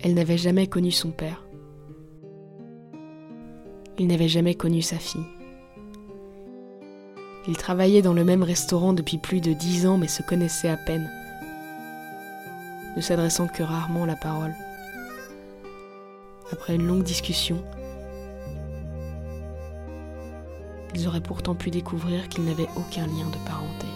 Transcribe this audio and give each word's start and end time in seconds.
Elle 0.00 0.12
n'avait 0.12 0.36
jamais 0.36 0.66
connu 0.66 0.90
son 0.90 1.12
père. 1.12 1.46
Il 3.98 4.06
n'avait 4.06 4.28
jamais 4.28 4.54
connu 4.54 4.82
sa 4.82 4.98
fille. 4.98 5.24
Ils 7.48 7.56
travaillaient 7.56 8.02
dans 8.02 8.12
le 8.12 8.24
même 8.24 8.42
restaurant 8.42 8.92
depuis 8.92 9.16
plus 9.16 9.40
de 9.40 9.54
dix 9.54 9.86
ans 9.86 9.96
mais 9.96 10.08
se 10.08 10.22
connaissaient 10.22 10.68
à 10.68 10.76
peine, 10.76 11.10
ne 12.96 13.00
s'adressant 13.00 13.48
que 13.48 13.62
rarement 13.62 14.04
la 14.04 14.14
parole. 14.16 14.54
Après 16.52 16.74
une 16.74 16.86
longue 16.86 17.02
discussion, 17.02 17.64
ils 20.94 21.08
auraient 21.08 21.22
pourtant 21.22 21.54
pu 21.54 21.70
découvrir 21.70 22.28
qu'ils 22.28 22.44
n'avaient 22.44 22.68
aucun 22.76 23.06
lien 23.06 23.30
de 23.30 23.48
parenté. 23.48 23.86